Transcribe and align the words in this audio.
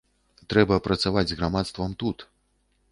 Трэба 0.53 0.79
працаваць 0.87 1.27
з 1.33 1.39
грамадствам 1.41 1.91
тут. 2.05 2.17